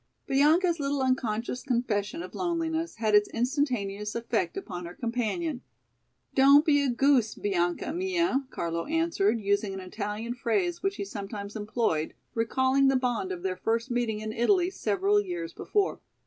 [0.25, 5.61] Bianca's little unconscious confession of loneliness had its instantaneous effect upon her companion.
[6.33, 11.55] "Don't be a goose, Bianca mia," Carlo answered, using an Italian phrase which he sometimes
[11.55, 15.99] employed, recalling the bond of their first meeting in Italy several years before.